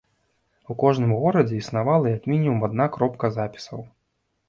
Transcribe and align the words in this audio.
У 0.73 0.75
кожным 0.83 1.13
горадзе 1.25 1.55
існавала 1.65 2.07
як 2.17 2.27
мінімум 2.35 2.67
адна 2.71 2.91
кропка 2.99 3.35
запісаў. 3.41 3.89